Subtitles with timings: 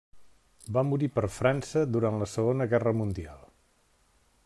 [0.77, 3.49] Va morir per França durant la Segona Guerra Mundial.